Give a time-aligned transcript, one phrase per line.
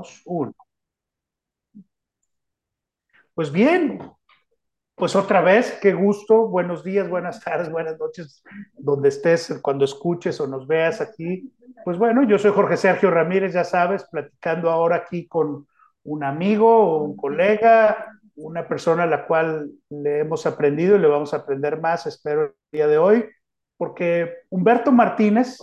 [0.00, 0.54] dos, uno.
[3.34, 4.00] Pues bien,
[4.94, 8.42] pues otra vez, qué gusto, buenos días, buenas tardes, buenas noches,
[8.74, 11.52] donde estés, cuando escuches o nos veas aquí.
[11.84, 15.66] Pues bueno, yo soy Jorge Sergio Ramírez, ya sabes, platicando ahora aquí con
[16.02, 21.32] un amigo un colega, una persona a la cual le hemos aprendido y le vamos
[21.32, 23.26] a aprender más, espero, el día de hoy,
[23.76, 25.58] porque Humberto Martínez,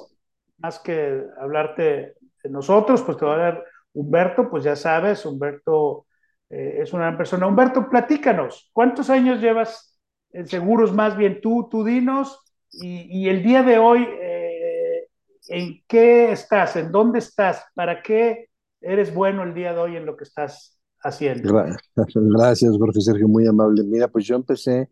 [0.58, 3.64] más que hablarte de nosotros, pues te va a dar
[3.98, 6.06] Humberto, pues ya sabes, Humberto
[6.52, 7.48] eh, es una gran persona.
[7.48, 10.00] Humberto, platícanos, ¿cuántos años llevas
[10.32, 10.94] en seguros?
[10.94, 12.40] Más bien tú, tú dinos,
[12.72, 15.08] y, el día de hoy, eh,
[15.48, 16.76] ¿en qué estás?
[16.76, 17.64] ¿En dónde estás?
[17.74, 18.50] ¿Para qué
[18.82, 21.52] eres bueno el día de hoy en lo que estás haciendo?
[21.96, 23.84] Gracias, Jorge Sergio, muy amable.
[23.84, 24.90] Mira, pues yo empecé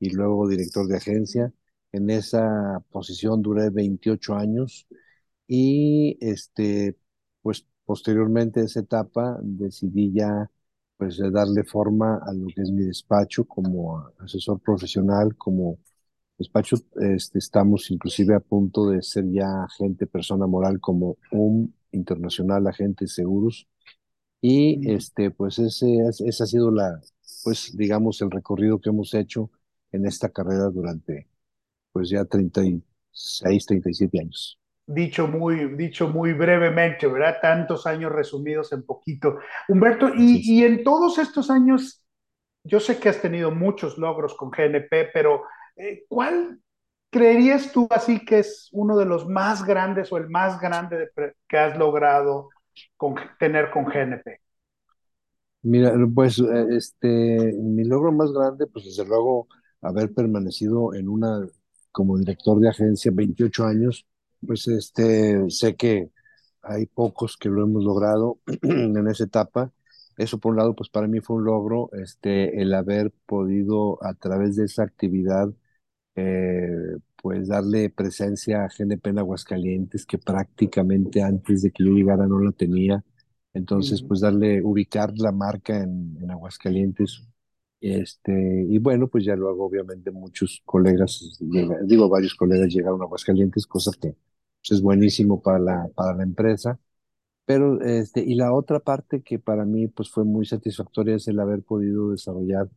[0.00, 1.52] y luego director de agencia.
[1.92, 4.86] En esa posición duré 28 años
[5.46, 6.96] y este,
[7.42, 10.50] pues posteriormente a esa etapa decidí ya
[10.96, 15.78] pues darle forma a lo que es mi despacho como asesor profesional, como
[16.38, 22.66] despacho, este, estamos inclusive a punto de ser ya agente persona moral como un internacional
[22.66, 23.68] agente de seguros
[24.48, 27.00] y este, pues ese, ese ha sido la,
[27.42, 29.50] pues digamos, el recorrido que hemos hecho
[29.90, 31.26] en esta carrera durante,
[31.92, 34.60] pues ya 36, 37 años.
[34.86, 37.38] Dicho muy, dicho muy brevemente, ¿verdad?
[37.42, 39.38] Tantos años resumidos en poquito.
[39.68, 42.04] Humberto, y, y en todos estos años,
[42.62, 45.42] yo sé que has tenido muchos logros con GNP, pero
[45.74, 46.60] eh, ¿cuál
[47.10, 51.32] creerías tú así que es uno de los más grandes o el más grande de,
[51.48, 52.50] que has logrado
[52.96, 54.40] con, tener con GNP?
[55.62, 59.48] Mira, pues este, mi logro más grande, pues desde luego
[59.82, 61.46] haber permanecido en una,
[61.90, 64.06] como director de agencia 28 años,
[64.46, 66.10] pues este, sé que
[66.62, 69.72] hay pocos que lo hemos logrado en esa etapa.
[70.16, 74.14] Eso por un lado, pues para mí fue un logro, este, el haber podido a
[74.14, 75.48] través de esa actividad,
[76.16, 82.24] eh, pues darle presencia a GNP en Aguascalientes, que prácticamente antes de que yo llegara
[82.28, 83.02] no la tenía.
[83.52, 87.26] Entonces, pues darle, ubicar la marca en, en Aguascalientes.
[87.80, 88.32] Este,
[88.68, 93.90] y bueno, pues ya luego obviamente muchos colegas, digo, varios colegas llegaron a Aguascalientes, cosa
[94.00, 94.10] que
[94.60, 96.78] pues, es buenísimo para la, para la empresa.
[97.44, 101.40] Pero, este, y la otra parte que para mí pues fue muy satisfactoria es el
[101.40, 102.68] haber podido desarrollar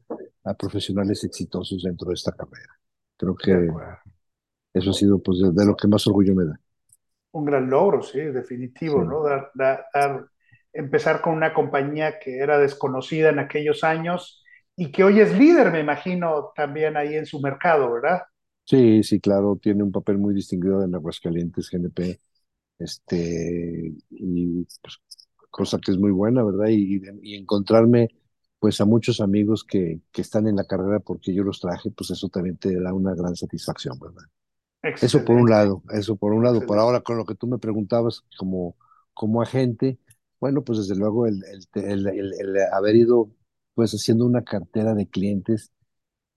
[0.43, 2.79] a profesionales exitosos dentro de esta carrera.
[3.15, 3.69] Creo que
[4.73, 6.59] eso ha sido pues de, de lo que más orgullo me da.
[7.31, 9.07] Un gran logro, sí, definitivo, sí.
[9.07, 9.23] ¿no?
[9.23, 10.25] Dar, dar, dar,
[10.73, 14.43] empezar con una compañía que era desconocida en aquellos años
[14.75, 18.21] y que hoy es líder, me imagino, también ahí en su mercado, ¿verdad?
[18.63, 22.21] Sí, sí, claro, tiene un papel muy distinguido en Aguascalientes, GNP,
[22.77, 24.99] este, y pues,
[25.49, 26.67] cosa que es muy buena, ¿verdad?
[26.69, 28.09] Y, y, encontrarme,
[28.59, 32.11] pues, a muchos amigos que, que están en la carrera porque yo los traje, pues
[32.11, 34.23] eso también te da una gran satisfacción, ¿verdad?
[34.81, 35.05] Excelente.
[35.05, 36.57] Eso por un lado, eso por un lado.
[36.57, 36.67] Excelente.
[36.67, 38.75] Por ahora, con lo que tú me preguntabas como,
[39.13, 39.99] como agente,
[40.39, 41.41] bueno, pues desde luego el,
[41.73, 43.29] el, el, el, haber ido
[43.73, 45.71] pues haciendo una cartera de clientes,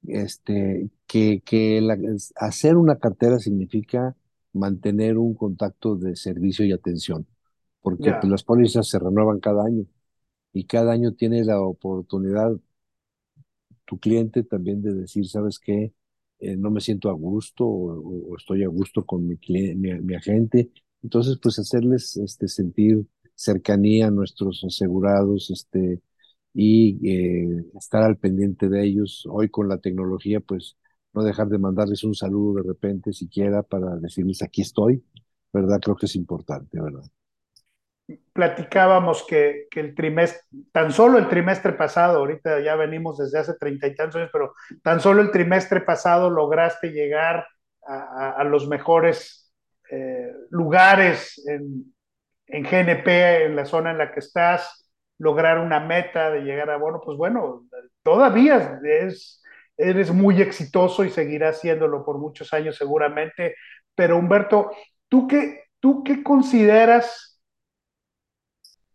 [0.07, 1.97] este, que, que la,
[2.37, 4.17] hacer una cartera significa
[4.53, 7.27] mantener un contacto de servicio y atención,
[7.81, 8.21] porque yeah.
[8.21, 9.87] pues, las pólizas se renuevan cada año
[10.53, 12.57] y cada año tiene la oportunidad
[13.85, 15.93] tu cliente también de decir, ¿sabes qué?
[16.43, 20.15] Eh, no me siento a gusto o, estoy a gusto con mi, cliente, mi, mi,
[20.17, 20.71] agente.
[21.03, 26.01] Entonces, pues hacerles este, sentir cercanía a nuestros asegurados este,
[26.55, 29.25] y eh, estar al pendiente de ellos.
[29.31, 30.77] Hoy con la tecnología, pues
[31.15, 35.05] no dejar de mandarles un saludo de repente siquiera para decirles aquí estoy,
[35.53, 35.81] ¿verdad?
[35.81, 37.05] Creo que es importante, ¿verdad?
[38.33, 40.41] Platicábamos que, que el trimestre,
[40.73, 44.55] tan solo el trimestre pasado, ahorita ya venimos desde hace treinta y tantos años, pero
[44.83, 47.47] tan solo el trimestre pasado lograste llegar
[47.85, 49.53] a, los mejores
[49.91, 51.93] eh, lugares en,
[52.47, 56.77] en GNP, en la zona en la que estás, lograr una meta de llegar a,
[56.77, 57.65] bueno, pues bueno,
[58.03, 59.43] todavía es,
[59.77, 63.55] eres muy exitoso y seguirás haciéndolo por muchos años seguramente,
[63.95, 64.73] pero Humberto,
[65.09, 67.32] ¿tú qué, tú qué consideras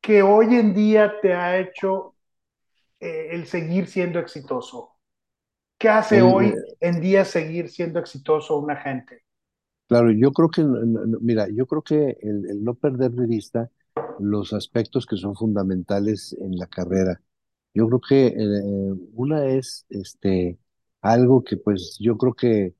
[0.07, 2.15] que hoy en día te ha hecho
[2.98, 4.94] eh, el seguir siendo exitoso?
[5.77, 9.24] ¿Qué hace el, hoy en día seguir siendo exitoso un agente?
[9.89, 10.63] Claro, yo creo que,
[11.19, 13.69] mira, yo creo que el, el no perder de vista
[14.19, 17.21] los aspectos que son fundamentales en la carrera.
[17.74, 20.57] Yo creo que eh, una es este,
[21.01, 22.75] algo que pues yo creo que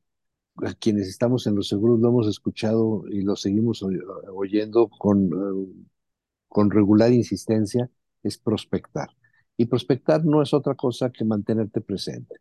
[0.80, 3.86] quienes estamos en los seguros lo hemos escuchado y lo seguimos
[4.34, 5.88] oyendo con, eh,
[6.48, 7.90] con regular insistencia,
[8.24, 9.10] es prospectar.
[9.58, 12.36] Y prospectar no es otra cosa que mantenerte presente.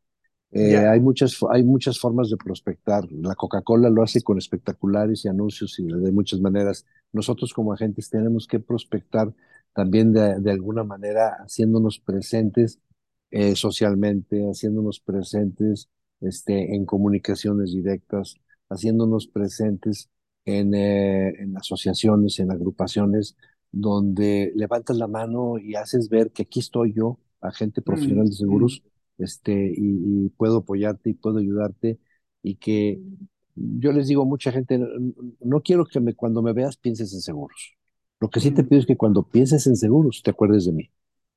[0.52, 3.04] Eh, hay, muchas, hay muchas formas de prospectar.
[3.10, 6.86] La Coca-Cola lo hace con espectaculares y anuncios y de muchas maneras.
[7.12, 9.34] Nosotros como agentes tenemos que prospectar
[9.74, 12.80] también de, de alguna manera haciéndonos presentes
[13.30, 15.88] eh, socialmente, haciéndonos presentes
[16.20, 18.36] este, en comunicaciones directas,
[18.70, 20.08] haciéndonos presentes
[20.44, 23.36] en, eh, en asociaciones, en agrupaciones,
[23.78, 28.82] donde levantas la mano y haces ver que aquí estoy yo, agente profesional de seguros,
[29.18, 31.98] este, y, puedo apoyarte y puedo ayudarte
[32.42, 32.98] y que
[33.54, 34.80] yo les digo a mucha gente,
[35.40, 37.74] no quiero que me, cuando me veas pienses en seguros.
[38.18, 40.90] Lo que sí te pido es que cuando pienses en seguros te acuerdes de mí.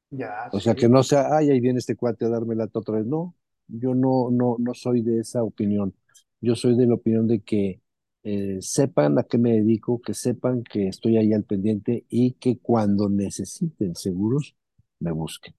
[0.09, 2.95] Ya, o sea, que no sea, ay, ahí viene este cuate a darme la otra
[2.95, 3.05] vez.
[3.05, 3.35] No,
[3.67, 5.93] yo no, no, no soy de esa opinión.
[6.39, 7.81] Yo soy de la opinión de que
[8.31, 12.59] eh, sepan a qué me dedico, que sepan que estoy ahí al pendiente y que
[12.59, 14.55] cuando necesiten seguros,
[14.99, 15.55] me busquen.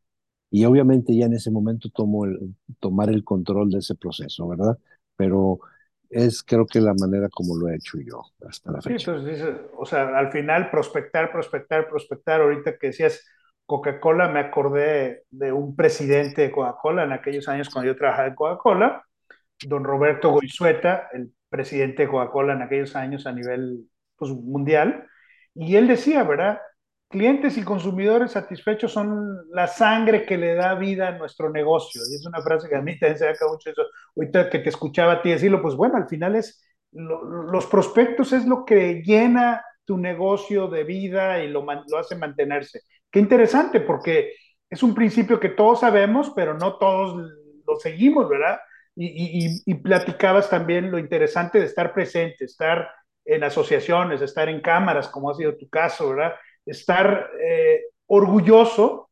[0.53, 4.79] Y obviamente ya en ese momento tomo el, tomar el control de ese proceso, ¿verdad?
[5.17, 5.59] Pero
[6.09, 8.99] es creo que la manera como lo he hecho yo hasta la fecha.
[8.99, 9.45] Sí, entonces,
[9.77, 13.27] o sea, al final prospectar, prospectar, prospectar, ahorita que decías
[13.67, 18.35] Coca-Cola, me acordé de un presidente de Coca-Cola en aquellos años cuando yo trabajaba en
[18.37, 19.05] Coca-Cola,
[19.67, 23.87] don Roberto Goizueta, el presidente de Coca-Cola en aquellos años a nivel
[24.17, 25.07] pues, mundial,
[25.55, 26.61] y él decía, ¿verdad?
[27.11, 32.01] clientes y consumidores satisfechos son la sangre que le da vida a nuestro negocio.
[32.09, 33.83] Y es una frase que a mí también se me acaba mucho eso.
[34.17, 38.47] Ahorita que te escuchaba a ti decirlo, pues bueno, al final es, los prospectos es
[38.47, 42.83] lo que llena tu negocio de vida y lo, lo hace mantenerse.
[43.11, 44.35] Qué interesante, porque
[44.69, 47.29] es un principio que todos sabemos, pero no todos
[47.67, 48.61] lo seguimos, ¿verdad?
[48.97, 52.91] Y, y, y platicabas también lo interesante de estar presente, estar
[53.25, 56.35] en asociaciones, estar en cámaras, como ha sido tu caso, ¿verdad?
[56.67, 59.11] estar eh, orgulloso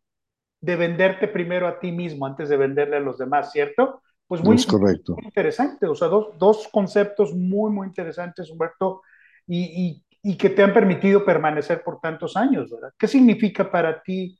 [0.60, 4.02] de venderte primero a ti mismo antes de venderle a los demás, ¿cierto?
[4.26, 5.14] Pues muy, correcto.
[5.14, 9.02] muy interesante, o sea, dos, dos, conceptos muy, muy interesantes, Humberto,
[9.46, 12.92] y, y, y, que te han permitido permanecer por tantos años, ¿verdad?
[12.98, 14.36] ¿Qué significa para ti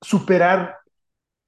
[0.00, 0.78] superar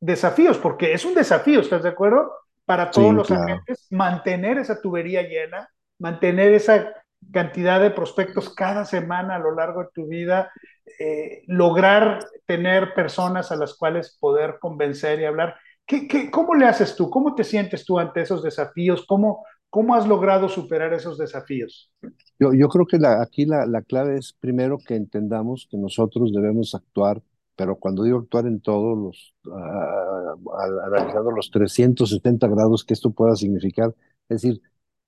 [0.03, 0.59] desafíos?
[0.59, 2.31] Porque es un desafío, ¿estás de acuerdo?
[2.67, 3.45] Para todos sí, los claro.
[3.45, 5.69] agentes, mantener esa tubería llena,
[5.99, 6.93] mantener esa
[7.33, 10.53] cantidad de prospectos cada semana a lo largo de tu vida,
[10.99, 15.55] eh, lograr tener personas a las cuales poder convencer y hablar.
[15.87, 17.09] ¿Qué, qué, cómo le haces tú?
[17.09, 19.05] ¿Cómo te sientes tú ante esos desafíos?
[19.07, 21.93] ¿Cómo, cómo has logrado superar esos desafíos?
[22.39, 26.33] Yo, yo creo que la, aquí la, la clave es primero que entendamos que nosotros
[26.33, 27.23] debemos actuar
[27.57, 30.51] pero cuando digo actuar en todos los, uh,
[30.87, 33.95] analizando los 370 grados que esto pueda significar,
[34.29, 34.63] es decir,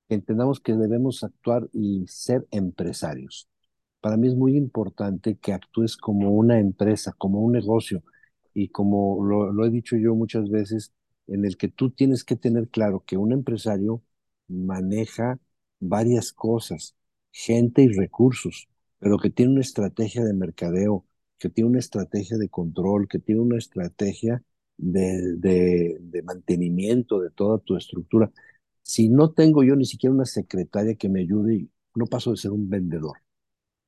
[0.08, 3.49] entendamos que debemos actuar y ser empresarios.
[4.00, 8.02] Para mí es muy importante que actúes como una empresa, como un negocio,
[8.55, 10.93] y como lo, lo he dicho yo muchas veces,
[11.26, 14.02] en el que tú tienes que tener claro que un empresario
[14.49, 15.38] maneja
[15.81, 16.96] varias cosas,
[17.32, 18.69] gente y recursos,
[18.99, 21.05] pero que tiene una estrategia de mercadeo,
[21.44, 24.43] que tiene una estrategia de control, que tiene una estrategia
[24.79, 28.32] de, de, de mantenimiento de toda tu estructura.
[28.82, 32.51] Si no tengo yo ni siquiera una secretaria que me ayude, no paso de ser
[32.51, 33.19] un vendedor.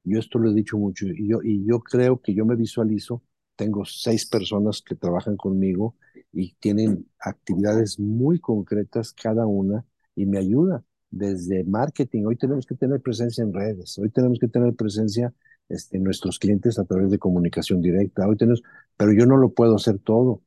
[0.04, 3.22] Yo esto lo he dicho mucho y yo, y yo creo que yo me visualizo,
[3.56, 5.96] tengo seis personas que trabajan conmigo
[6.32, 12.24] y tienen actividades muy concretas cada una y me ayuda desde marketing.
[12.26, 15.32] Hoy tenemos que tener presencia en redes, hoy tenemos que tener presencia
[15.68, 18.62] este, nuestros clientes a través de comunicación directa, hoy tenemos,
[18.96, 20.42] pero yo no lo puedo hacer todo.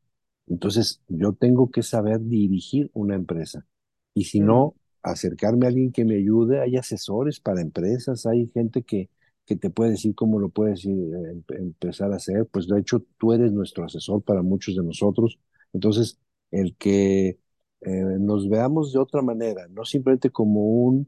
[0.47, 3.65] Entonces, yo tengo que saber dirigir una empresa.
[4.13, 6.61] Y si no, acercarme a alguien que me ayude.
[6.61, 9.09] Hay asesores para empresas, hay gente que,
[9.45, 12.47] que te puede decir cómo lo puedes ir, eh, empezar a hacer.
[12.47, 15.39] Pues de hecho, tú eres nuestro asesor para muchos de nosotros.
[15.73, 16.19] Entonces,
[16.51, 17.39] el que
[17.81, 21.07] eh, nos veamos de otra manera, no simplemente como un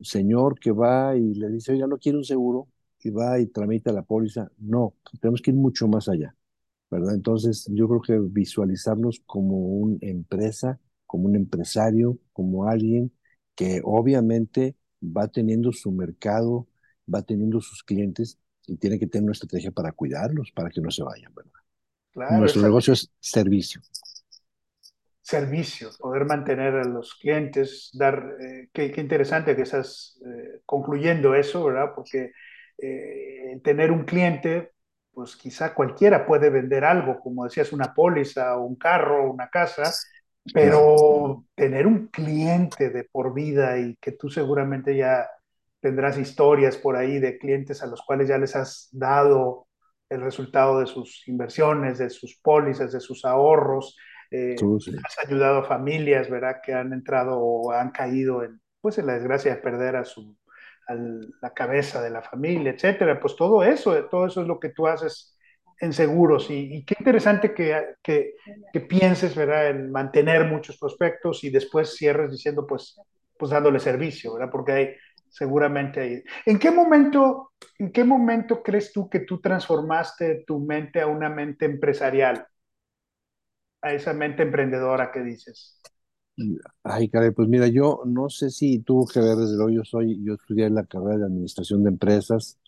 [0.00, 2.68] señor que va y le dice, oiga, no quiero un seguro,
[3.04, 4.50] y va y tramita la póliza.
[4.58, 6.34] No, tenemos que ir mucho más allá,
[6.90, 7.14] ¿verdad?
[7.14, 10.80] Entonces, yo creo que visualizarnos como una empresa
[11.12, 13.12] como un empresario, como alguien
[13.54, 16.66] que obviamente va teniendo su mercado,
[17.12, 20.90] va teniendo sus clientes y tiene que tener una estrategia para cuidarlos, para que no
[20.90, 21.52] se vayan, ¿verdad?
[22.12, 23.82] Claro, Nuestro negocio es servicio.
[25.20, 31.34] Servicio, poder mantener a los clientes, dar, eh, qué, qué, interesante que estás eh, concluyendo
[31.34, 31.92] eso, ¿verdad?
[31.94, 32.32] Porque
[32.82, 34.72] eh, tener un cliente,
[35.12, 39.92] pues quizá cualquiera puede vender algo, como decías, una póliza, o un carro, una casa,
[40.52, 45.28] pero tener un cliente de por vida y que tú seguramente ya
[45.80, 49.68] tendrás historias por ahí de clientes a los cuales ya les has dado
[50.08, 53.96] el resultado de sus inversiones, de sus pólizas, de sus ahorros.
[54.30, 54.96] Eh, sí.
[55.04, 59.14] Has ayudado a familias, ¿verdad?, que han entrado o han caído en, pues, en la
[59.14, 60.36] desgracia de perder a su
[60.88, 63.20] a la cabeza de la familia, etcétera.
[63.20, 65.36] Pues todo eso, todo eso es lo que tú haces
[65.80, 66.46] en seguros.
[66.50, 68.34] Y, qué interesante que, que,
[68.72, 72.98] que, pienses, ¿verdad?, en mantener muchos prospectos y después cierres diciendo, pues,
[73.36, 74.50] pues dándole servicio, ¿verdad?
[74.50, 74.96] Porque hay,
[75.28, 76.22] seguramente hay.
[76.46, 81.28] ¿En qué momento, en qué momento crees tú que tú transformaste tu mente a una
[81.28, 82.46] mente empresarial?
[83.80, 85.80] A esa mente emprendedora que dices.
[86.82, 90.22] Ay, caray, pues mira, yo no sé si tuvo que ver desde luego, yo soy,
[90.24, 92.58] yo estudié la carrera de administración de empresas,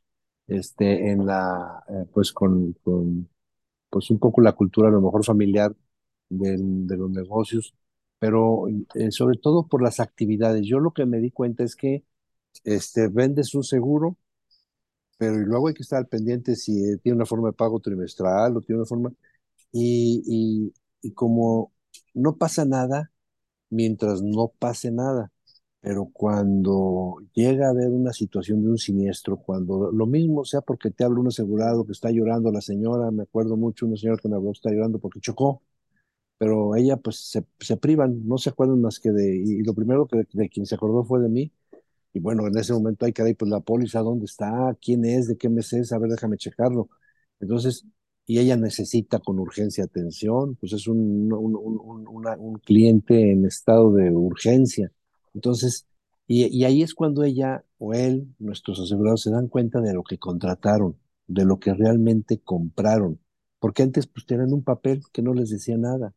[0.46, 3.28] este, en la, eh, pues con, con,
[3.90, 5.74] pues un poco la cultura a lo mejor familiar
[6.30, 7.74] de los negocios,
[8.18, 10.66] pero eh, sobre todo por las actividades.
[10.66, 12.04] Yo lo que me di cuenta es que,
[12.64, 14.18] este, vendes un seguro,
[15.18, 17.80] pero y luego hay que estar al pendiente si eh, tiene una forma de pago
[17.80, 19.12] trimestral o tiene una forma,
[19.72, 20.74] y, y,
[21.08, 21.72] y como
[22.14, 23.12] no pasa nada,
[23.74, 25.30] mientras no pase nada.
[25.80, 30.90] Pero cuando llega a haber una situación de un siniestro, cuando lo mismo sea porque
[30.90, 34.28] te habla un asegurado que está llorando la señora, me acuerdo mucho una señora que
[34.28, 35.62] me habló que está llorando porque chocó,
[36.38, 37.16] pero ella pues
[37.60, 40.74] se, privan, no se acuerdan más que de, y, lo primero que de quien se
[40.76, 41.52] acordó fue de mí,
[42.14, 44.76] y bueno, en ese momento hay que ir, pues la póliza, ¿dónde está?
[44.80, 45.28] ¿Quién es?
[45.28, 45.92] ¿De qué mes es?
[45.92, 46.88] A ver, déjame checarlo.
[47.40, 47.86] Entonces,
[48.26, 54.90] y ella necesita con urgencia atención, pues es un, un, cliente en estado de urgencia.
[55.34, 55.86] Entonces,
[56.26, 60.02] y, y, ahí es cuando ella o él, nuestros asegurados, se dan cuenta de lo
[60.02, 63.20] que contrataron, de lo que realmente compraron,
[63.58, 66.14] porque antes pues tenían un papel que no les decía nada.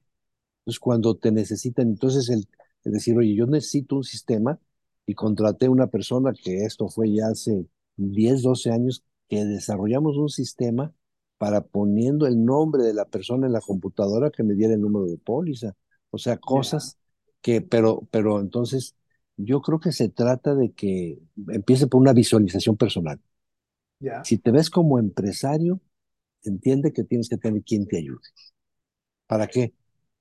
[0.61, 2.47] Entonces, cuando te necesitan, entonces el,
[2.85, 4.59] el decir, oye, yo necesito un sistema
[5.05, 10.29] y contraté una persona que esto fue ya hace 10, 12 años, que desarrollamos un
[10.29, 10.93] sistema
[11.37, 15.05] para poniendo el nombre de la persona en la computadora que me diera el número
[15.05, 15.75] de póliza.
[16.09, 16.97] O sea, cosas
[17.41, 18.95] que, pero, pero entonces
[19.35, 23.19] yo creo que se trata de que empiece por una visualización personal.
[23.99, 24.23] Yeah.
[24.23, 25.79] Si te ves como empresario,
[26.43, 28.21] entiende que tienes que tener quien te ayude.
[29.27, 29.73] ¿Para qué?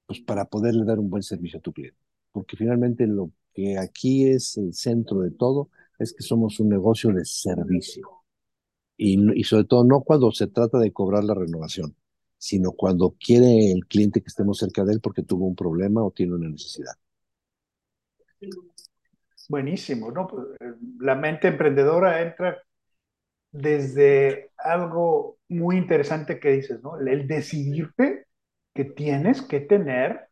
[0.06, 1.98] Pues para poderle dar un buen servicio a tu cliente.
[2.32, 7.10] Porque finalmente lo que aquí es el centro de todo es que somos un negocio
[7.12, 8.15] de servicio.
[8.96, 11.94] Y, y, sobre todo no cuando se trata de cobrar la renovación,
[12.38, 16.10] sino cuando quiere el cliente que estemos cerca de él porque tuvo un problema o
[16.10, 16.94] tiene una necesidad.
[19.48, 20.28] Buenísimo, ¿no?
[20.98, 22.58] La mente emprendedora entra
[23.52, 26.98] desde algo muy interesante que dices, ¿no?
[26.98, 28.26] El decidirte
[28.74, 30.28] que tienes que tener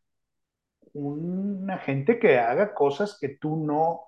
[0.92, 4.02] una gente que haga cosas que tú no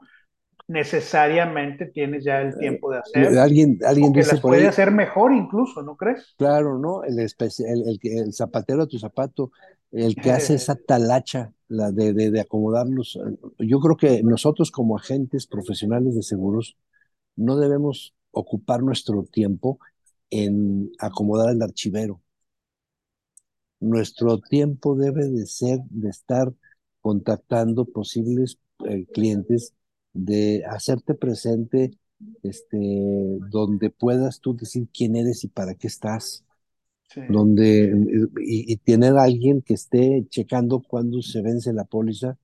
[0.68, 3.38] necesariamente tienes ya el tiempo de hacer.
[3.38, 6.36] Alguien, alguien dice las por puede ahí, hacer mejor incluso, ¿no crees?
[6.36, 7.02] Claro, ¿no?
[7.04, 9.52] El, el, el, el zapatero a tu zapato,
[9.92, 13.18] el que hace esa talacha, la de, de, de acomodarlos.
[13.58, 16.76] Yo creo que nosotros como agentes profesionales de seguros
[17.36, 19.78] no debemos ocupar nuestro tiempo
[20.30, 22.20] en acomodar el archivero.
[23.80, 26.52] Nuestro tiempo debe de ser de estar
[27.00, 29.74] contactando posibles eh, clientes,
[30.16, 31.92] de hacerte presente
[32.42, 36.44] este, donde puedas tú decir quién eres y para qué estás,
[37.08, 37.20] Sí.
[37.26, 37.92] donde
[38.42, 42.38] y, y tener a alguien que esté checando cuándo se vence la póliza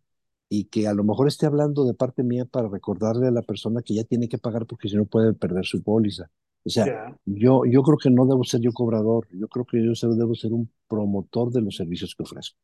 [0.48, 3.82] y que a lo mejor esté hablando de parte mía para recordarle a la persona
[3.82, 6.30] que ya tiene que pagar porque si no puede perder su póliza.
[6.64, 6.94] O sea,
[7.26, 10.52] yo, yo creo que no debo ser yo cobrador, yo creo que yo debo ser
[10.52, 12.58] un promotor de los servicios que ofrezco.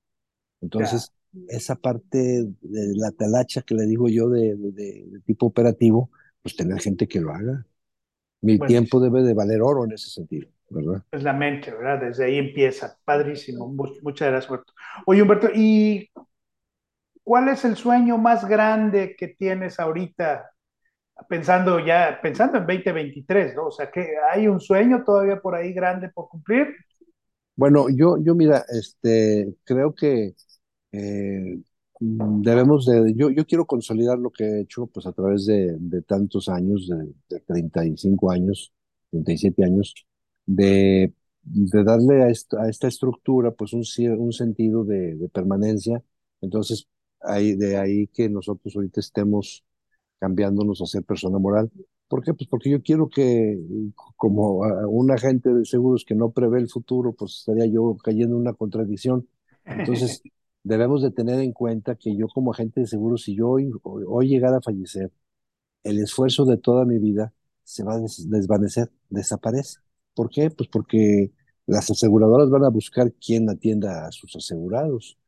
[0.60, 1.12] Entonces,
[1.48, 6.10] esa parte de la talacha que le digo yo de, de- de- de tipo operativo,
[6.42, 7.66] pues tener gente que lo haga.
[8.42, 11.04] Mi tiempo debe de valer oro en ese sentido, ¿verdad?
[11.10, 12.00] Es la mente, ¿verdad?
[12.00, 12.98] Desde ahí empieza.
[13.04, 13.68] Padrísimo.
[13.68, 14.72] Mu- Muchas gracias, Humberto.
[15.06, 16.10] Oye, Humberto, ¿y
[17.24, 20.50] cuál es el sueño más grande que tienes ahorita?
[21.28, 23.66] Pensando ya, pensando en 2023, ¿no?
[23.68, 26.68] O sea, que hay un sueño todavía por ahí grande por cumplir.
[27.56, 30.34] Bueno, yo, yo mira, este, creo que
[30.92, 31.59] eh,
[32.00, 35.76] mm, debemos de, yo, yo quiero consolidar lo que he hecho pues a través de,
[35.78, 38.73] de tantos años, de, de 35 años,
[39.11, 39.95] 37 años,
[40.47, 43.85] de, de darle a esta, a esta estructura pues un,
[44.18, 46.02] un sentido de, de permanencia.
[46.40, 46.87] Entonces,
[47.21, 49.64] ahí, de ahí que nosotros ahorita estemos
[50.18, 51.71] cambiándonos a ser persona moral.
[52.09, 52.35] ¿Por qué?
[52.35, 53.59] Pues porque yo quiero que,
[54.16, 58.37] como a- un agente de seguros que no prevé el futuro, pues estaría yo cayendo
[58.37, 59.28] en una contradicción.
[59.78, 60.25] Entonces,
[60.68, 64.28] debemos de tener en cuenta que yo como agente de seguros, si yo hoy, hoy
[64.28, 65.12] llegara a fallecer,
[65.84, 67.32] el esfuerzo de toda mi vida
[67.64, 69.80] se va a des- desvanecer, desaparece.
[70.14, 70.50] ¿Por qué?
[70.50, 71.32] Pues porque
[71.66, 75.18] las aseguradoras van a buscar quién atienda a sus asegurados.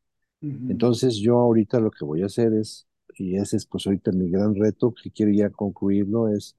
[0.41, 4.11] Ujú, Entonces yo ahorita lo que voy a hacer es, y ese es pues ahorita
[4.11, 6.55] mi gran reto que quiero ya concluirlo, es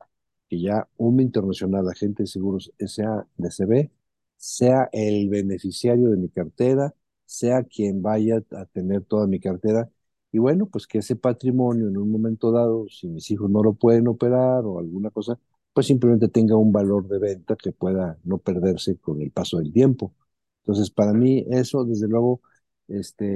[0.49, 3.91] que ya un internacional agente de seguros sea DCB,
[4.37, 6.95] sea el beneficiario de mi cartera,
[7.33, 9.91] sea quien vaya a tener toda mi cartera,
[10.31, 13.75] y bueno, pues que ese patrimonio en un momento dado, si mis hijos no lo
[13.75, 15.39] pueden operar o alguna cosa,
[15.75, 19.73] pues simplemente tenga un valor de venta que pueda no perderse con el paso del
[19.73, 20.15] tiempo.
[20.63, 22.41] Entonces, para mí eso, desde luego,
[22.89, 23.27] este,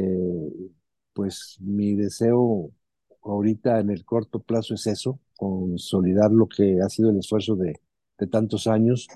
[1.12, 2.70] pues mi deseo
[3.22, 7.80] ahorita en el corto plazo es eso, consolidar lo que ha sido el esfuerzo de,
[8.18, 9.08] de tantos años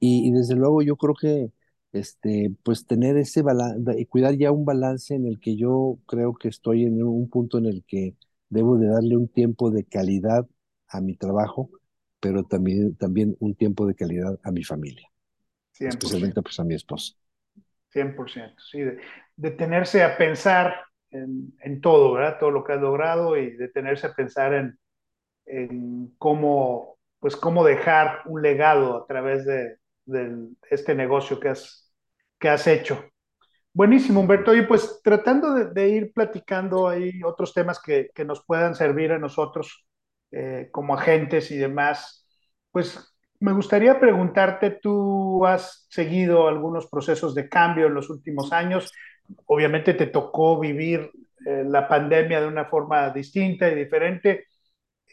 [0.00, 1.52] y, y desde luego yo creo que
[1.94, 6.34] este, pues tener ese balance, y cuidar ya un balance en el que yo creo
[6.34, 8.16] que estoy en un punto en el que
[8.48, 10.46] debo de darle un tiempo de calidad
[10.88, 11.70] a mi trabajo,
[12.20, 15.08] pero también, también un tiempo de calidad a mi familia,
[15.72, 17.14] cien por especialmente ciento pues a mi esposa.
[17.92, 18.98] 100%, sí, de
[19.36, 20.74] detenerse a pensar
[21.10, 22.38] en, en todo, ¿verdad?
[22.40, 24.78] Todo lo que has logrado y detenerse a pensar en,
[25.46, 31.83] en cómo, pues cómo dejar un legado a través de, de este negocio que has,
[32.44, 33.02] que has hecho.
[33.72, 34.54] Buenísimo, Humberto.
[34.54, 39.18] Y pues tratando de, ir platicando ahí otros temas que, que nos puedan servir a
[39.18, 39.86] nosotros
[40.30, 42.28] eh, como agentes y demás,
[42.70, 48.92] pues me gustaría preguntarte, tú has seguido algunos procesos de cambio en los últimos años.
[49.46, 51.10] Obviamente te tocó vivir
[51.46, 54.48] eh, la pandemia de una forma distinta y diferente.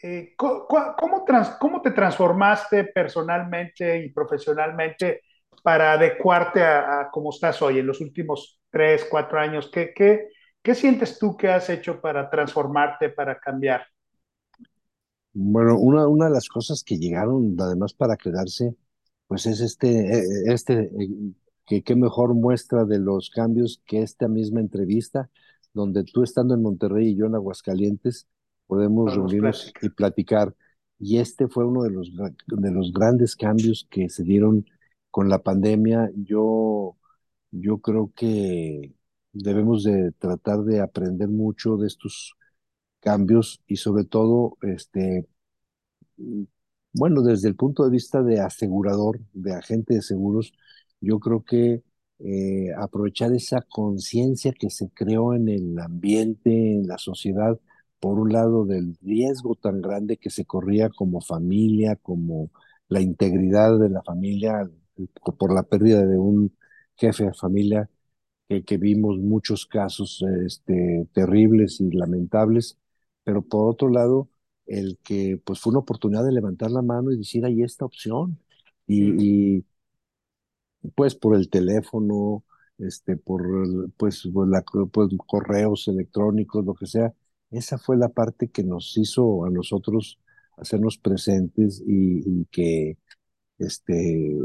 [0.02, 1.24] Eh, ¿cómo,
[1.58, 5.22] ¿Cómo te transformaste personalmente y profesionalmente
[5.62, 9.70] para adecuarte a, a cómo estás hoy en los últimos tres, cuatro años?
[9.72, 10.28] ¿Qué, qué,
[10.62, 13.82] ¿Qué sientes tú que has hecho para transformarte, para cambiar?
[15.34, 18.76] Bueno, una, una de las cosas que llegaron además para quedarse,
[19.26, 21.32] pues es este, eh, este, eh,
[21.66, 25.30] que qué mejor muestra de los cambios que esta misma entrevista,
[25.72, 28.28] donde tú estando en Monterrey y yo en Aguascalientes,
[28.66, 30.54] podemos reunirnos y platicar.
[30.98, 34.66] Y este fue uno de los, de los grandes cambios que se dieron
[35.12, 36.10] con la pandemia.
[36.16, 36.96] Yo,
[37.52, 38.94] yo creo que
[39.32, 42.34] debemos de tratar de aprender mucho de estos
[43.00, 45.28] cambios y sobre todo, este,
[46.92, 50.52] bueno, desde el punto de vista de asegurador, de agente de seguros,
[51.00, 51.82] yo creo que
[52.18, 57.58] eh, aprovechar esa conciencia que se creó en el ambiente, en la sociedad,
[58.00, 62.50] por un lado del riesgo tan grande que se corría como familia, como
[62.88, 64.68] la integridad de la familia,
[65.38, 66.56] por la pérdida de un
[66.96, 67.88] jefe de familia,
[68.48, 72.78] que, que vimos muchos casos este, terribles y lamentables,
[73.24, 74.30] pero por otro lado,
[74.66, 78.38] el que pues fue una oportunidad de levantar la mano y decir, hay esta opción.
[78.98, 79.66] Mm, Y, y,
[80.94, 82.44] pues por el teléfono,
[82.78, 83.42] este, por
[83.96, 87.12] pues, por la, pues, correos electrónicos, lo que sea,
[87.50, 90.18] esa fue la parte que nos hizo a nosotros
[90.56, 92.98] hacernos presentes y, y que
[93.58, 94.38] este,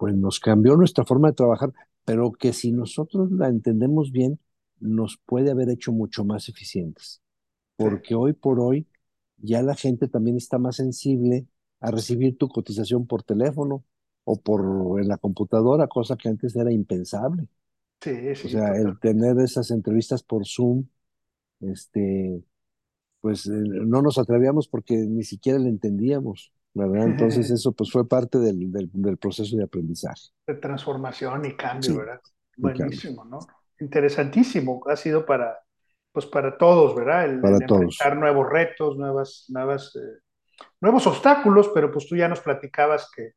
[0.00, 1.72] pues nos cambió nuestra forma de trabajar,
[2.06, 4.40] pero que si nosotros la entendemos bien,
[4.80, 7.22] nos puede haber hecho mucho más eficientes,
[7.78, 8.88] sí, porque hoy por hoy
[9.38, 11.46] ya la gente también está más sensible
[11.80, 13.84] a recibir tu cotización por teléfono
[14.24, 17.48] o por en la computadora, cosa que antes era impensable.
[18.00, 18.76] sí, O sí, sea, total.
[18.76, 20.86] el tener esas entrevistas por Zoom,
[21.60, 22.44] este,
[23.20, 27.04] pues eh, no nos atrevíamos porque ni siquiera le entendíamos, ¿verdad?
[27.06, 30.30] Entonces eso pues fue parte del, del, del proceso de aprendizaje.
[30.46, 32.20] De transformación y cambio, Sí, ¿verdad?
[32.76, 33.02] cambio.
[33.02, 33.46] Buenísimo, ¿no?
[33.78, 34.82] Interesantísimo.
[34.86, 35.58] Ha sido para,
[36.12, 37.24] pues para todos, ¿verdad?
[37.26, 37.96] El, para el todos.
[37.98, 40.20] enfrentar nuevos retos, nuevas, nuevas, eh,
[40.80, 43.32] nuevos obstáculos, pero pues tú ya nos platicabas que,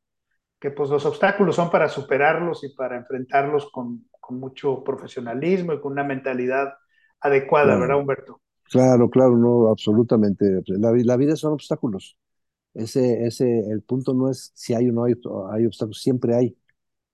[0.60, 5.80] que pues los obstáculos son para superarlos y para enfrentarlos con, con mucho profesionalismo y
[5.80, 6.74] con una mentalidad
[7.20, 8.42] adecuada, ¿verdad, Humberto?
[8.64, 10.62] claro, claro, no, absolutamente.
[10.66, 12.16] La, la vida son obstáculos.
[12.74, 15.14] Ese, ese, el punto no es si hay o no hay,
[15.52, 16.56] hay obstáculos, siempre hay.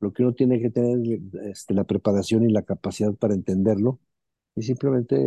[0.01, 0.99] Lo que uno tiene que tener
[1.51, 4.01] este, la preparación y la capacidad para entenderlo
[4.57, 5.19] y simplemente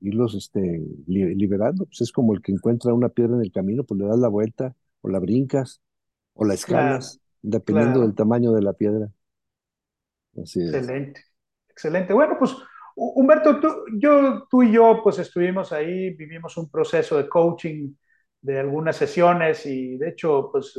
[0.00, 0.60] irlos este,
[1.06, 1.86] li- liberando.
[1.86, 4.28] Pues es como el que encuentra una piedra en el camino, pues le das la
[4.28, 5.82] vuelta o la brincas
[6.34, 8.16] o la Claro, escalas, dependiendo del claro.
[8.16, 9.10] tamaño de la piedra.
[10.40, 10.94] Así es.
[10.94, 11.22] Excelente,
[11.68, 12.12] excelente.
[12.12, 12.54] Bueno, pues
[12.96, 13.68] Humberto, tú,
[13.98, 17.92] yo, tú y yo pues estuvimos ahí, vivimos un proceso de coaching
[18.44, 20.78] de algunas sesiones y de hecho, pues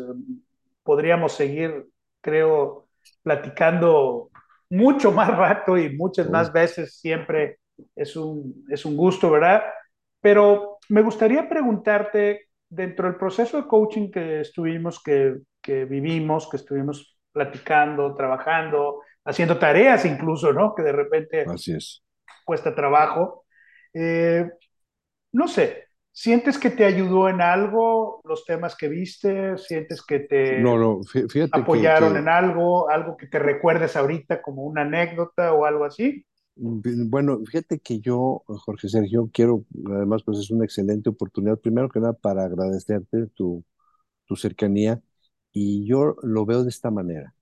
[0.84, 1.88] podríamos seguir,
[2.21, 2.88] creo,
[3.23, 4.30] platicando
[4.69, 6.99] mucho más rato y muchas más veces.
[6.99, 7.60] Siempre
[7.95, 9.63] es un, es un gusto, ¿verdad?
[10.21, 16.58] Pero me gustaría preguntarte, dentro del proceso de coaching que estuvimos, que, que vivimos, que
[16.58, 20.73] estuvimos platicando, trabajando, haciendo tareas incluso, ¿no?
[20.75, 22.04] Que de repente Así es.
[22.43, 23.45] cuesta trabajo.
[23.93, 24.49] Eh,
[25.34, 25.85] no sé,
[26.15, 29.58] ¿sientes que te ayudó en algo los temas que viste?
[29.60, 31.01] ¿Sientes que te No, no,
[31.51, 32.89] apoyaron que, en algo?
[32.89, 36.25] ¿Algo que te recuerdes ahorita como una anécdota o algo así?
[36.58, 41.99] bueno, fíjate que yo, Jorge Sergio, quiero, además, pues es una excelente oportunidad, primero que
[41.99, 43.65] nada, para agradecerte tu,
[44.25, 45.01] tu cercanía,
[45.54, 47.36] y yo lo veo de esta manera.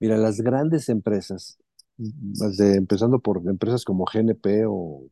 [0.00, 1.58] Mira, las grandes empresas,
[1.96, 5.08] desde, empezando por empresas como GNP o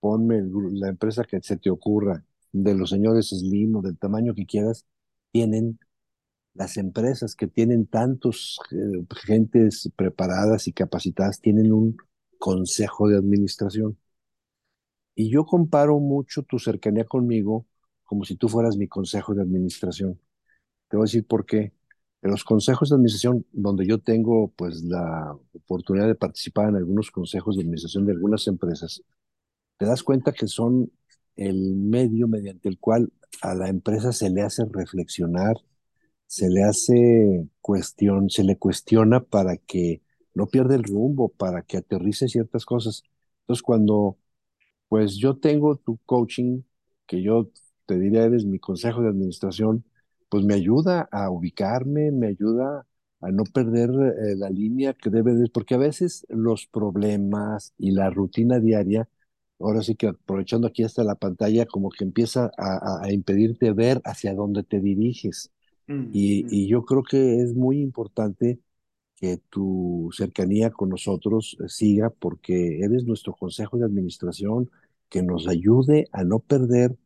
[0.00, 4.46] ponme la empresa que se te ocurra, de los señores Slim o del tamaño que
[4.46, 4.86] quieras,
[5.32, 5.78] tienen
[6.54, 11.96] las empresas que tienen tantos eh, gentes preparadas y capacitadas, tienen un
[12.38, 13.98] consejo de administración.
[15.14, 17.66] Y yo comparo mucho tu cercanía conmigo
[18.04, 20.20] como si tú fueras mi consejo de administración.
[20.88, 21.72] Te voy a decir por qué.
[22.22, 27.10] En los consejos de administración, donde yo tengo pues la oportunidad de participar en algunos
[27.10, 29.02] consejos de administración de algunas empresas,
[29.78, 30.90] te das cuenta que son
[31.36, 35.56] el medio mediante el cual a la empresa se le hace reflexionar,
[36.26, 40.02] se le hace cuestión, se le cuestiona para que
[40.34, 43.02] no pierda el rumbo, para que aterrice ciertas cosas.
[43.42, 44.18] Entonces, cuando
[44.88, 46.62] pues yo tengo tu coaching,
[47.06, 47.50] que yo
[47.86, 49.84] te diría eres mi consejo de administración,
[50.28, 52.86] pues me ayuda a ubicarme, me ayuda
[53.20, 57.92] a no perder eh, la línea que debe de, porque a veces los problemas y
[57.92, 59.08] la rutina diaria,
[59.64, 64.00] ahora sí que aprovechando aquí hasta la pantalla, como que empieza a, a- impedirte ver
[64.04, 65.50] hacia dónde te diriges.
[65.88, 68.60] Mm, Y, mm, y yo creo que es muy importante
[69.16, 74.70] que tu cercanía con nosotros eh, siga porque eres nuestro consejo de administración
[75.10, 76.96] que nos ayude a no perder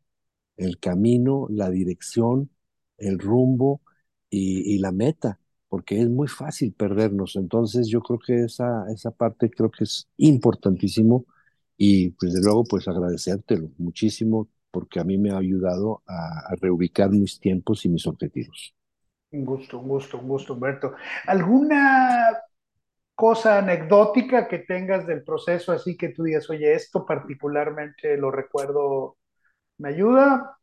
[0.57, 2.51] el camino, la dirección,
[2.99, 3.83] el rumbo
[4.31, 7.37] y, y la meta, porque es muy fácil perdernos.
[7.37, 11.27] Entonces yo creo que esa, esa parte creo que es importantísimo
[11.77, 16.57] y pues, desde luego pues agradecértelo muchísimo porque a mí me ha ayudado a, a
[16.61, 18.75] reubicar mis tiempos y mis objetivos.
[19.33, 20.95] Un gusto, un gusto, un gusto, Humberto.
[21.27, 22.41] ¿Alguna
[23.15, 29.19] cosa anecdótica que tengas del proceso así que tú digas, oye, esto particularmente lo recuerdo,
[29.79, 30.59] me ayuda?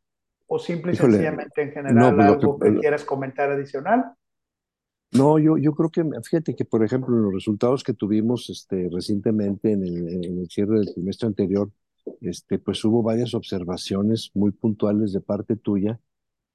[0.48, 3.50] ¿O simple y Híjole, sencillamente en no, general pues lo que, algo que quieras comentar
[3.50, 4.14] adicional?
[5.14, 8.88] No, yo, yo creo que, fíjate que, por ejemplo, en los resultados que tuvimos este,
[8.92, 11.70] recientemente en el, cierre del trimestre anterior,
[12.20, 16.00] este, pues hubo varias observaciones muy puntuales de parte tuya,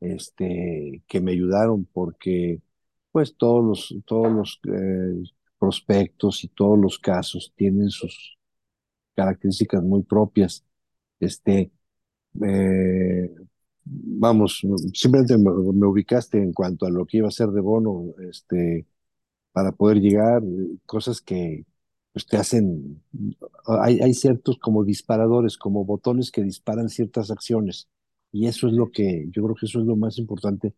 [0.02, 2.62] este, que me ayudaron porque,
[3.12, 5.24] pues, todos los, todos los eh,
[5.58, 8.38] prospectos y todos los casos tienen sus
[9.16, 10.66] características muy propias.
[11.20, 11.72] Este,
[12.44, 13.32] eh,
[13.90, 14.62] vamos,
[14.94, 15.52] simplemente me,
[15.88, 18.88] ubicaste en cuanto a lo que iba a ser de bono, este
[19.52, 20.44] para poder llegar,
[20.86, 21.66] cosas que
[22.14, 23.04] pues, te hacen,
[23.66, 27.90] hay, hay ciertos como disparadores, como botones que disparan ciertas acciones.
[28.32, 30.74] Y eso es lo que, yo creo que eso es lo más importante.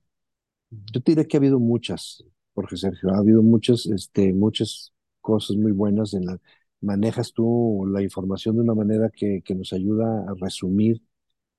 [0.71, 5.57] Yo te diré que ha habido muchas, Jorge Sergio, ha habido muchas, este, muchas cosas
[5.57, 6.39] muy buenas en la,
[6.81, 11.01] manejas tú la información de una manera que, que nos ayuda a resumir,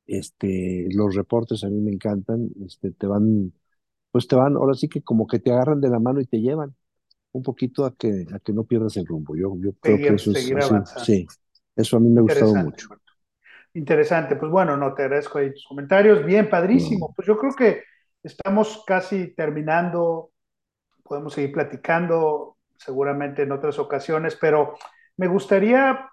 [0.07, 3.53] este, los reportes a mí me encantan, este, te van,
[4.11, 6.41] pues te van, ahora sí que como que te agarran de la mano y te
[6.41, 6.75] llevan
[7.33, 9.35] un poquito a que, a que no pierdas el rumbo.
[9.37, 11.27] Yo, yo creo que eso es así, sí,
[11.75, 12.89] eso a mí me ha gustado mucho.
[13.75, 14.37] Interesante.
[14.37, 16.25] Pues bueno, no te agradezco ahí tus comentarios.
[16.25, 17.13] Bien, No, padrísimo.
[17.15, 17.85] Pues yo creo que
[18.23, 20.31] estamos casi terminando.
[21.03, 24.75] Podemos seguir platicando seguramente en otras ocasiones, pero
[25.17, 26.11] me gustaría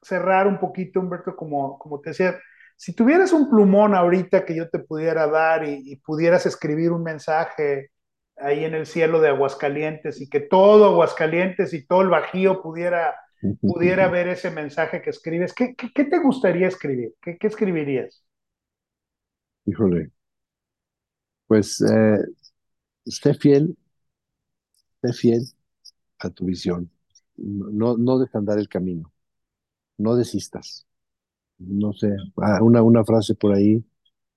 [0.00, 2.38] cerrar un poquito, Humberto, como, como te decía,
[2.82, 7.04] si tuvieras un plumón ahorita que yo te pudiera dar y, y pudieras escribir un
[7.04, 7.92] mensaje
[8.36, 13.14] ahí en el cielo de Aguascalientes y que todo Aguascalientes y todo el Bajío pudiera,
[13.64, 17.14] pudiera ver ese mensaje que escribes, ¿qué, qué, qué te gustaría escribir?
[17.22, 18.24] ¿Qué, qué escribirías?
[19.66, 20.10] híjole,
[21.46, 22.18] pues eh,
[23.06, 23.76] sé fiel,
[25.02, 25.42] sé fiel
[26.20, 26.90] a tu visión.
[27.36, 29.12] No, no dejes andar el camino,
[29.98, 30.86] no desistas.
[31.68, 33.84] No sé, ah, una, una frase por ahí,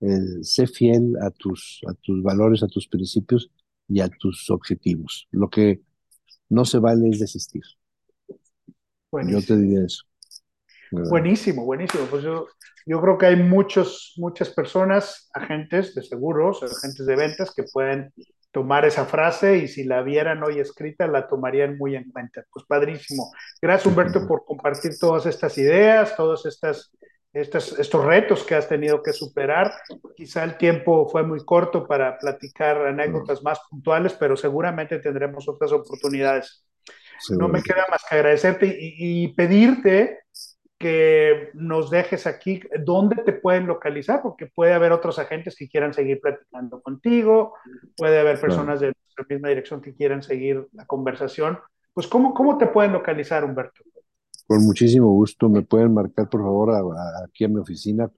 [0.00, 3.50] eh, sé fiel a tus, a tus valores, a tus principios
[3.88, 5.28] y a tus objetivos.
[5.30, 5.82] Lo que
[6.48, 7.62] no se vale es desistir.
[9.20, 9.56] Yo te Buenísimo.
[9.56, 10.04] diría eso.
[10.90, 12.06] Buenísimo, buenísimo.
[12.06, 12.46] Pues yo,
[12.86, 18.12] yo creo que hay muchos, muchas personas, agentes de seguros, agentes de ventas, que pueden
[18.52, 22.44] tomar esa frase y si la vieran hoy escrita, la tomarían muy en cuenta.
[22.52, 23.30] Pues padrísimo.
[23.60, 26.92] Gracias, Humberto, por compartir todas estas ideas, todos estas,
[27.40, 29.72] estas, estos retos que has tenido que superar.
[30.16, 35.72] Quizá el tiempo fue muy corto para platicar anécdotas más puntuales, pero seguramente tendremos otras
[35.72, 36.64] oportunidades.
[37.30, 40.20] No me queda más que agradecerte y, y pedirte
[40.78, 45.94] que nos dejes aquí dónde te pueden localizar, porque puede haber otros agentes que quieran
[45.94, 47.54] seguir platicando contigo,
[47.96, 51.58] puede haber personas de la misma dirección que quieran seguir la conversación.
[51.94, 53.82] Pues, ¿cómo, cómo te pueden localizar, Humberto?
[54.46, 55.48] Con muchísimo gusto.
[55.48, 56.70] Me pueden marcar, por favor,
[57.24, 58.08] aquí a mi oficina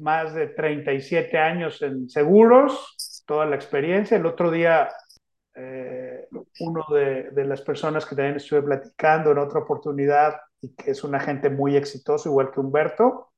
[0.00, 4.16] más de 37 años en seguros, toda la experiencia.
[4.16, 4.88] El otro día
[5.54, 6.28] eh,
[6.60, 11.04] uno de, de, las personas que también estuve platicando en otra oportunidad y que es
[11.04, 13.32] un agente muy exitoso, igual que Humberto,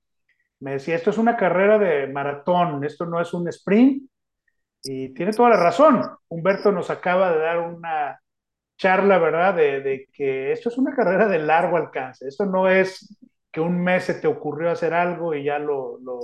[0.60, 4.08] me decía, esto es una carrera de maratón, esto no es un sprint.
[4.82, 6.02] Y tiene toda la razón.
[6.28, 8.20] Humberto nos acaba de dar una
[8.76, 9.54] charla, ¿verdad?
[9.54, 12.28] De, de que esto es una carrera de largo alcance.
[12.28, 13.18] Esto no es
[13.54, 16.18] que un mes se te ocurrió hacer algo y ya lo, lo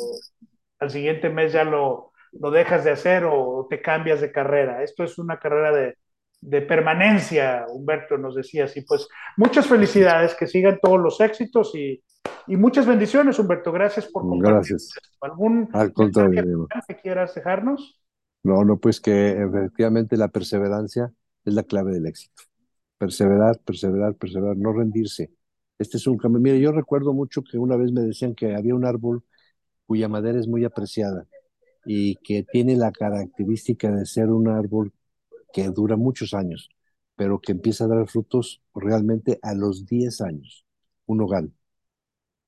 [0.81, 4.83] al siguiente mes ya lo, lo dejas de hacer o te cambias de carrera.
[4.83, 5.97] Esto es una carrera de,
[6.41, 8.83] de permanencia, Humberto nos decía así.
[8.83, 12.03] Pues muchas felicidades, que sigan todos los éxitos y,
[12.49, 13.71] y muchas bendiciones, Humberto.
[13.71, 14.55] Gracias por compartir.
[14.55, 14.91] Gracias.
[15.21, 18.03] ¿Algún Al contrario, que quieras dejarnos?
[18.43, 21.13] No, no, pues que efectivamente la perseverancia
[21.45, 22.43] es la clave del éxito.
[22.99, 25.31] Perseverar, perseverar, perseverar, no rendirse.
[25.81, 26.41] Este es un cambio.
[26.43, 29.25] Mire, yo recuerdo mucho que una vez me decían que había un árbol
[29.87, 31.27] cuya madera es muy apreciada
[31.87, 34.93] y que tiene la característica de ser un árbol
[35.53, 36.69] que dura muchos años,
[37.17, 40.67] pero que empieza a dar frutos realmente a los 10 años,
[41.07, 41.53] un nogal.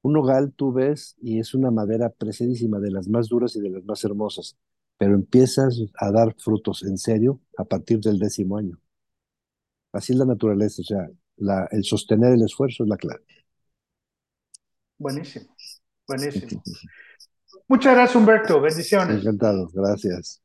[0.03, 3.71] Un nogal tú ves y es una madera precedísima, de las más duras y de
[3.71, 4.57] las más hermosas,
[4.99, 8.79] pero empiezas a dar frutos en serio a partir del décimo año.
[9.93, 13.25] Así es la naturaleza, o sea, la, el sostener el esfuerzo es la clave.
[14.99, 15.55] Buenísimo,
[16.07, 16.63] buenísimo.
[17.69, 18.61] Muchas gracias, Humberto.
[18.61, 19.21] Bendiciones.
[19.21, 20.43] Encantado, gracias.